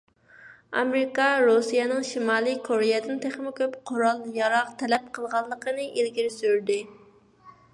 [0.79, 6.79] ئامېرىكا رۇسىيەنىڭ شىمالىي كورېيەدىن تېخىمۇ كۆپ قورال-ياراغ تەلەپ قىلغانلىقىنى ئىلگىرى سۈردى.